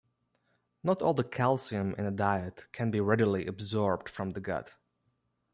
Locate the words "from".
4.09-4.31